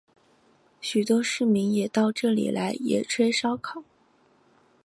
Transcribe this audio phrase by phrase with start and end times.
[0.81, 3.83] 许多市民也到这里来野炊烧烤。